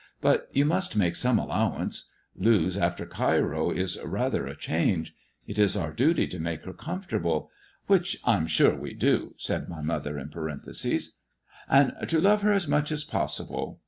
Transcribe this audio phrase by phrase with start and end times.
[0.19, 2.09] But you must make some allowance.
[2.35, 5.13] Lewes after Cairo is rather a change.
[5.45, 7.51] It is our duty to make her comfortable
[7.85, 11.17] ""Which I'm sure we do," said my mother in parenthesis.
[11.69, 13.79] and to love her as much as possible.